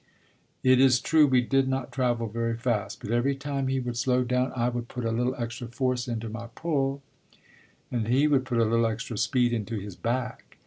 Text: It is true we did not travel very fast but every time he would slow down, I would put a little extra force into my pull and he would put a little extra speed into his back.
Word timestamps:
It 0.63 0.79
is 0.79 0.99
true 0.99 1.27
we 1.27 1.41
did 1.41 1.67
not 1.67 1.91
travel 1.91 2.25
very 2.27 2.57
fast 2.57 3.01
but 3.01 3.11
every 3.11 3.35
time 3.35 3.67
he 3.67 3.79
would 3.79 3.95
slow 3.97 4.23
down, 4.23 4.51
I 4.55 4.67
would 4.67 4.87
put 4.87 5.05
a 5.05 5.11
little 5.11 5.35
extra 5.35 5.67
force 5.67 6.07
into 6.07 6.27
my 6.27 6.47
pull 6.55 7.03
and 7.91 8.07
he 8.07 8.25
would 8.27 8.43
put 8.45 8.57
a 8.57 8.65
little 8.65 8.87
extra 8.87 9.15
speed 9.15 9.53
into 9.53 9.77
his 9.77 9.95
back. 9.95 10.57